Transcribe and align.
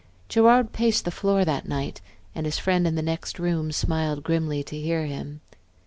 Gerard 0.29 0.73
paced 0.73 1.05
the 1.05 1.11
floor 1.11 1.45
that 1.45 1.67
night, 1.67 2.01
and 2.33 2.47
his 2.47 2.57
friend 2.57 2.87
in 2.87 2.95
the 2.95 3.03
next 3.03 3.37
room 3.37 3.71
smiled 3.71 4.23
grimly 4.23 4.63
to 4.63 4.75
hear 4.75 5.05
him. 5.05 5.41